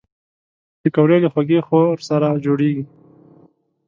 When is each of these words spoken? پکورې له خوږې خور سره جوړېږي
پکورې 0.81 1.17
له 1.23 1.29
خوږې 1.33 1.59
خور 1.67 1.97
سره 2.09 2.27
جوړېږي 2.45 2.83